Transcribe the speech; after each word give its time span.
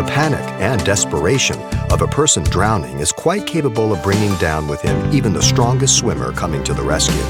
The 0.00 0.06
panic 0.06 0.40
and 0.62 0.82
desperation 0.82 1.60
of 1.90 2.00
a 2.00 2.06
person 2.06 2.42
drowning 2.44 3.00
is 3.00 3.12
quite 3.12 3.46
capable 3.46 3.92
of 3.92 4.02
bringing 4.02 4.34
down 4.36 4.66
with 4.66 4.80
him 4.80 5.12
even 5.12 5.34
the 5.34 5.42
strongest 5.42 5.98
swimmer 5.98 6.32
coming 6.32 6.64
to 6.64 6.72
the 6.72 6.82
rescue. 6.82 7.22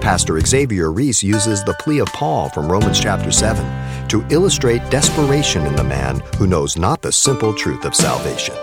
Pastor 0.00 0.40
Xavier 0.40 0.90
Ries 0.90 1.22
uses 1.22 1.62
the 1.62 1.74
plea 1.74 2.00
of 2.00 2.08
Paul 2.08 2.48
from 2.48 2.68
Romans 2.68 2.98
chapter 2.98 3.30
7 3.30 4.08
to 4.08 4.26
illustrate 4.30 4.82
desperation 4.90 5.64
in 5.64 5.76
the 5.76 5.84
man 5.84 6.18
who 6.38 6.48
knows 6.48 6.76
not 6.76 7.02
the 7.02 7.12
simple 7.12 7.54
truth 7.54 7.84
of 7.84 7.94
salvation. 7.94 8.56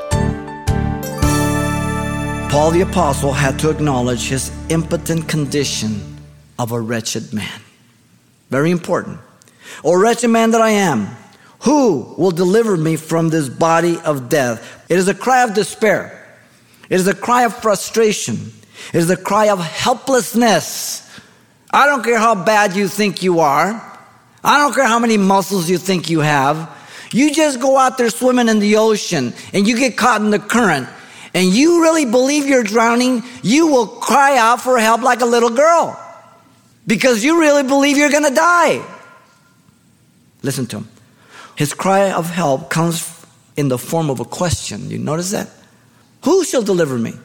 Paul 2.51 2.71
the 2.71 2.81
Apostle 2.81 3.31
had 3.31 3.57
to 3.59 3.69
acknowledge 3.69 4.27
his 4.27 4.51
impotent 4.67 5.29
condition 5.29 6.17
of 6.59 6.73
a 6.73 6.81
wretched 6.81 7.31
man. 7.31 7.61
Very 8.49 8.71
important. 8.71 9.17
O 9.85 9.97
wretched 9.97 10.27
man 10.27 10.51
that 10.51 10.59
I 10.59 10.71
am, 10.71 11.07
who 11.59 12.13
will 12.17 12.31
deliver 12.31 12.77
me 12.77 12.95
from 12.95 13.29
this 13.29 13.49
body 13.49 13.99
of 13.99 14.29
death? 14.29 14.85
It 14.89 14.97
is 14.97 15.07
a 15.07 15.13
cry 15.13 15.43
of 15.43 15.53
despair. 15.53 16.15
It 16.89 16.95
is 16.95 17.07
a 17.07 17.13
cry 17.13 17.43
of 17.43 17.55
frustration. 17.55 18.53
It 18.93 18.97
is 18.97 19.09
a 19.09 19.17
cry 19.17 19.49
of 19.49 19.59
helplessness. 19.59 21.05
I 21.71 21.85
don't 21.85 22.03
care 22.03 22.17
how 22.17 22.35
bad 22.43 22.75
you 22.75 22.87
think 22.87 23.21
you 23.21 23.41
are. 23.41 23.85
I 24.43 24.57
don't 24.57 24.73
care 24.73 24.87
how 24.87 24.99
many 24.99 25.17
muscles 25.17 25.69
you 25.69 25.77
think 25.77 26.09
you 26.09 26.21
have. 26.21 26.75
You 27.11 27.33
just 27.33 27.59
go 27.59 27.77
out 27.77 27.97
there 27.97 28.09
swimming 28.09 28.47
in 28.47 28.59
the 28.59 28.77
ocean 28.77 29.33
and 29.53 29.67
you 29.67 29.77
get 29.77 29.97
caught 29.97 30.21
in 30.21 30.29
the 30.29 30.39
current 30.39 30.87
and 31.33 31.47
you 31.47 31.81
really 31.81 32.05
believe 32.05 32.47
you're 32.47 32.63
drowning, 32.63 33.23
you 33.43 33.67
will 33.67 33.87
cry 33.87 34.37
out 34.37 34.61
for 34.61 34.79
help 34.79 35.01
like 35.01 35.21
a 35.21 35.25
little 35.25 35.49
girl 35.49 35.99
because 36.87 37.23
you 37.23 37.39
really 37.39 37.63
believe 37.63 37.97
you're 37.97 38.09
going 38.09 38.23
to 38.23 38.33
die. 38.33 38.83
Listen 40.41 40.65
to 40.67 40.77
him. 40.77 40.87
His 41.59 41.73
cry 41.73 42.09
of 42.13 42.29
help 42.29 42.69
comes 42.69 43.13
in 43.57 43.67
the 43.67 43.77
form 43.77 44.09
of 44.09 44.21
a 44.21 44.23
question. 44.23 44.89
You 44.89 44.97
notice 44.97 45.31
that? 45.31 45.49
Who 46.23 46.45
shall 46.45 46.61
deliver 46.61 46.97
me? 46.97 47.15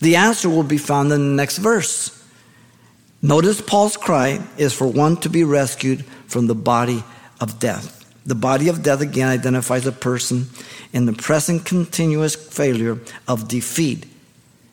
The 0.00 0.16
answer 0.16 0.50
will 0.50 0.62
be 0.62 0.76
found 0.76 1.10
in 1.10 1.30
the 1.30 1.34
next 1.34 1.56
verse. 1.56 2.12
Notice 3.22 3.62
Paul's 3.62 3.96
cry 3.96 4.46
is 4.58 4.74
for 4.74 4.86
one 4.86 5.16
to 5.22 5.30
be 5.30 5.44
rescued 5.44 6.04
from 6.26 6.46
the 6.46 6.54
body 6.54 7.02
of 7.40 7.58
death. 7.58 8.04
The 8.26 8.34
body 8.34 8.68
of 8.68 8.82
death 8.82 9.00
again 9.00 9.28
identifies 9.28 9.86
a 9.86 9.92
person 9.92 10.50
in 10.92 11.06
the 11.06 11.14
present 11.14 11.64
continuous 11.64 12.34
failure 12.34 12.98
of 13.26 13.48
defeat 13.48 14.04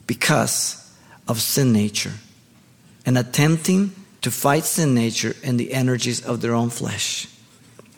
because 0.06 0.94
of 1.30 1.40
sin 1.40 1.72
nature 1.72 2.12
and 3.06 3.18
attempting 3.18 3.96
to 4.22 4.30
fight 4.30 4.66
sin 4.66 4.94
nature 4.94 5.34
and 5.46 5.58
the 5.58 5.72
energies 5.72 6.20
of 6.26 6.42
their 6.42 6.54
own 6.54 6.70
flesh. 6.70 7.30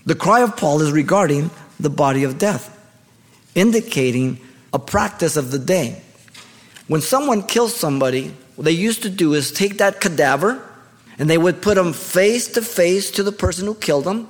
The 0.06 0.16
cry 0.16 0.42
of 0.42 0.56
Paul 0.56 0.82
is 0.82 0.92
regarding 0.92 1.50
the 1.80 1.90
body 1.90 2.24
of 2.24 2.38
death, 2.38 2.72
indicating 3.56 4.40
a 4.72 4.80
practice 4.80 5.36
of 5.36 5.52
the 5.52 5.60
day. 5.60 6.02
When 6.88 7.02
someone 7.02 7.42
kills 7.42 7.76
somebody, 7.76 8.34
what 8.56 8.66
they 8.66 8.72
used 8.72 9.02
to 9.04 9.10
do 9.10 9.34
is 9.34 9.52
take 9.52 9.80
that 9.80 10.00
cadaver 10.00 10.62
and 11.18 11.30
they 11.30 11.38
would 11.38 11.62
put 11.62 11.78
him 11.78 11.94
face 11.94 12.50
to 12.50 12.62
face 12.62 13.10
to 13.12 13.24
the 13.24 13.32
person 13.32 13.66
who 13.66 13.74
killed 13.74 14.06
him, 14.06 14.28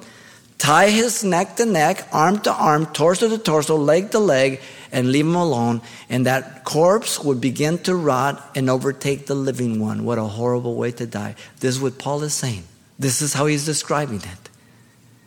tie 0.57 0.89
his 0.89 1.23
neck 1.23 1.57
to 1.57 1.65
neck, 1.65 2.07
arm 2.13 2.39
to 2.41 2.53
arm, 2.53 2.85
torso 2.87 3.27
to 3.27 3.37
torso, 3.37 3.75
leg 3.75 4.11
to 4.11 4.19
leg, 4.19 4.61
and 4.91 5.11
leave 5.11 5.25
him 5.25 5.35
alone. 5.35 5.81
And 6.09 6.25
that 6.25 6.63
corpse 6.63 7.21
would 7.21 7.41
begin 7.41 7.79
to 7.79 7.95
rot 7.95 8.51
and 8.55 8.69
overtake 8.69 9.25
the 9.25 9.35
living 9.35 9.79
one. 9.81 10.05
What 10.05 10.17
a 10.17 10.23
horrible 10.23 10.75
way 10.75 10.91
to 10.93 11.05
die. 11.05 11.35
This 11.59 11.75
is 11.75 11.81
what 11.81 11.97
Paul 11.97 12.23
is 12.23 12.33
saying. 12.33 12.63
This 12.97 13.21
is 13.21 13.33
how 13.33 13.47
he's 13.47 13.65
describing 13.65 14.21
it. 14.21 14.49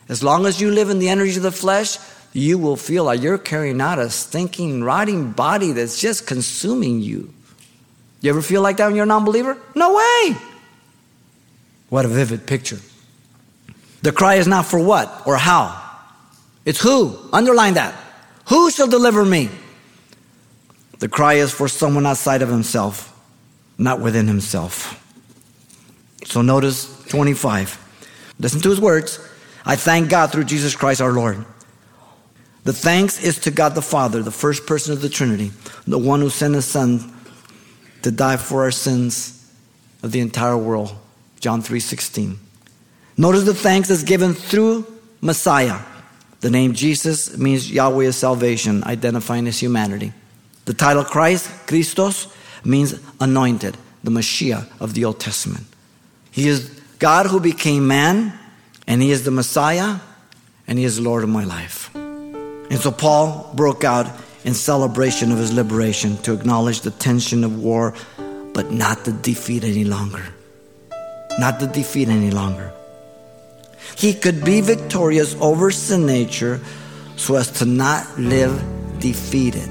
As 0.09 0.23
long 0.23 0.47
as 0.47 0.61
you 0.61 0.71
live 0.71 0.91
in 0.91 0.99
the 0.99 1.09
energy 1.09 1.37
of 1.37 1.43
the 1.43 1.53
flesh, 1.53 1.99
you 2.33 2.59
will 2.59 2.77
feel 2.77 3.05
like 3.05 3.23
you're 3.23 3.39
carrying 3.39 3.81
out 3.81 3.99
a 3.99 4.11
stinking, 4.11 4.83
rotting 4.83 5.33
body 5.33 5.73
that's 5.73 6.01
just 6.01 6.27
consuming 6.27 7.01
you. 7.01 7.33
You 8.21 8.31
ever 8.31 8.43
feel 8.43 8.63
like 8.63 8.79
that 8.79 8.87
when 8.87 8.97
you're 8.97 9.05
a 9.05 9.07
non 9.07 9.25
believer? 9.25 9.57
No 9.75 9.95
way. 9.95 10.37
What 11.89 12.05
a 12.05 12.09
vivid 12.09 12.47
picture. 12.47 12.79
The 14.03 14.13
cry 14.13 14.37
is 14.37 14.47
not 14.47 14.67
for 14.67 14.79
what 14.79 15.27
or 15.27 15.37
how, 15.37 15.85
it's 16.65 16.81
who. 16.81 17.19
Underline 17.33 17.75
that. 17.75 17.95
Who 18.49 18.71
shall 18.71 18.89
deliver 18.89 19.25
me? 19.25 19.49
The 20.99 21.09
cry 21.09 21.35
is 21.35 21.53
for 21.53 21.69
someone 21.69 22.07
outside 22.07 22.43
of 22.43 22.49
himself, 22.49 23.15
not 23.79 24.01
within 24.01 24.27
himself. 24.27 24.95
So 26.25 26.43
notice 26.43 27.05
25. 27.07 28.35
Listen 28.39 28.61
to 28.61 28.71
his 28.71 28.81
words. 28.81 29.19
I 29.69 29.77
thank 29.77 30.09
God 30.09 30.33
through 30.33 30.45
Jesus 30.45 30.75
Christ 30.75 31.03
our 31.03 31.13
Lord. 31.13 31.45
The 32.65 32.73
thanks 32.73 33.23
is 33.23 33.39
to 33.41 33.51
God 33.51 33.75
the 33.75 33.83
Father, 33.83 34.23
the 34.23 34.31
first 34.31 34.67
person 34.67 34.95
of 34.95 35.03
the 35.03 35.11
Trinity, 35.11 35.53
the 35.87 35.99
one 35.99 36.21
who 36.21 36.31
sent 36.31 36.55
his 36.55 36.65
Son 36.65 37.13
to 38.03 38.11
die 38.11 38.39
for 38.39 38.63
our 38.63 38.71
sins 38.71 39.47
of 40.03 40.13
the 40.13 40.21
entire 40.21 40.57
world. 40.57 40.97
John 41.39 41.63
3:16. 41.63 42.39
Notice 43.19 43.45
the 43.45 43.55
thanks 43.55 43.91
is 43.91 44.05
given 44.05 44.33
through 44.33 44.87
Messiah. 45.21 45.81
The 46.41 46.51
name 46.51 46.73
Jesus 46.73 47.37
means 47.37 47.71
Yahweh 47.71 48.07
is 48.07 48.17
salvation, 48.17 48.83
identifying 48.85 49.45
his 49.47 49.59
humanity. 49.59 50.13
The 50.65 50.75
title 50.75 51.05
Christ, 51.05 51.49
Christos, 51.67 52.29
means 52.65 52.95
anointed, 53.21 53.77
the 54.03 54.11
Messiah 54.11 54.63
of 54.81 54.95
the 54.95 55.05
Old 55.05 55.21
Testament. 55.21 55.67
He 56.31 56.49
is 56.49 56.71
God 56.99 57.27
who 57.27 57.41
became 57.41 57.87
man, 57.87 58.39
and 58.89 59.03
he 59.03 59.11
is 59.11 59.23
the 59.25 59.31
Messiah, 59.31 60.01
and 60.67 60.79
he 60.79 60.85
is 60.85 60.99
Lord 60.99 61.23
of 61.23 61.29
my 61.29 61.45
life. 61.45 61.95
And 61.95 62.79
so 62.79 62.91
Paul 62.91 63.53
broke 63.55 63.85
out 63.85 64.11
in 64.45 64.55
celebration 64.55 65.31
of 65.31 65.39
his 65.39 65.53
liberation 65.53 66.17
to 66.23 66.33
acknowledge 66.33 66.81
the 66.81 66.91
tension 66.91 67.45
of 67.45 67.63
war, 67.63 67.95
but 68.55 68.73
not 68.73 69.05
the 69.05 69.13
defeat 69.13 69.63
any 69.63 69.85
longer. 69.85 70.25
Not 71.39 71.61
the 71.61 71.67
defeat 71.67 72.09
any 72.09 72.31
longer. 72.31 72.73
He 73.95 74.15
could 74.15 74.43
be 74.43 74.63
victorious 74.63 75.37
over 75.39 75.71
sin 75.71 76.07
nature 76.07 76.61
so 77.17 77.37
as 77.37 77.51
to 77.59 77.67
not 77.67 78.19
live 78.19 78.63
defeated. 79.01 79.71